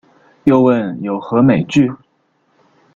[0.45, 1.91] 又问有何美句？